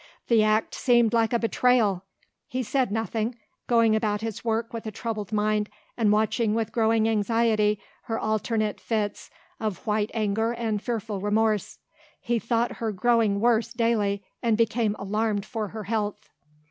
[0.29, 2.03] The act seemed like a betrayal.
[2.47, 3.35] He said nothing,
[3.67, 8.81] going about his work with a troubled mind and watching with growing anxiety her alternate
[8.81, 9.29] fits
[9.59, 11.77] of white anger and fearful remorse.
[12.19, 16.29] He thought her growing worse daily and became alarmed for her health.